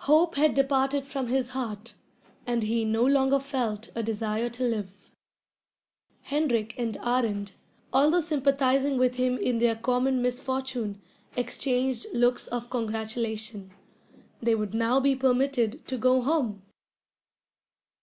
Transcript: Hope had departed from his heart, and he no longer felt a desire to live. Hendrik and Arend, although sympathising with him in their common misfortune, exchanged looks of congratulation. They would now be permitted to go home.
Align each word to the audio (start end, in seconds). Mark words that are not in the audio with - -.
Hope 0.00 0.34
had 0.34 0.52
departed 0.52 1.06
from 1.06 1.28
his 1.28 1.48
heart, 1.56 1.94
and 2.46 2.62
he 2.62 2.84
no 2.84 3.02
longer 3.06 3.38
felt 3.40 3.88
a 3.94 4.02
desire 4.02 4.50
to 4.50 4.62
live. 4.62 5.08
Hendrik 6.24 6.74
and 6.78 6.94
Arend, 6.98 7.52
although 7.90 8.20
sympathising 8.20 8.98
with 8.98 9.14
him 9.16 9.38
in 9.38 9.56
their 9.58 9.74
common 9.74 10.20
misfortune, 10.20 11.00
exchanged 11.38 12.06
looks 12.12 12.46
of 12.48 12.68
congratulation. 12.68 13.70
They 14.42 14.54
would 14.54 14.74
now 14.74 15.00
be 15.00 15.16
permitted 15.16 15.86
to 15.86 15.96
go 15.96 16.20
home. 16.20 16.60